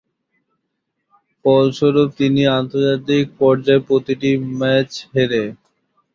ফলস্বরূপ, 1.45 2.09
তিনি 2.19 2.41
আন্তর্জাতিক 2.57 3.25
পর্যায়ে 3.39 3.85
প্রতিটি 3.87 4.29
ম্যাচ 4.59 4.89
হেরে। 5.11 5.43